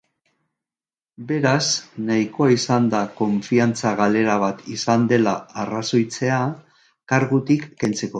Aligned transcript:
Beraz, 1.31 1.65
nahikoa 2.07 2.47
izan 2.55 2.87
da 2.93 3.01
konfiantza 3.19 3.91
galera 3.99 4.37
bat 4.45 4.63
izan 4.77 5.05
dela 5.13 5.35
arrazoitzea 5.65 6.41
kargutik 7.13 7.69
kentzeko. 7.85 8.09